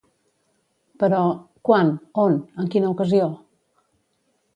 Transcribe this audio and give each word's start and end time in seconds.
Però… 1.03 1.19
quan? 1.69 1.91
on? 2.23 2.39
en 2.63 2.71
quina 2.77 2.89
ocasió? 2.95 3.29